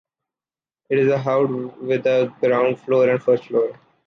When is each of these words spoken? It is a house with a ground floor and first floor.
It 0.89 0.97
is 0.97 1.09
a 1.11 1.19
house 1.19 1.73
with 1.79 2.07
a 2.07 2.33
ground 2.41 2.79
floor 2.79 3.07
and 3.07 3.21
first 3.21 3.45
floor. 3.45 3.79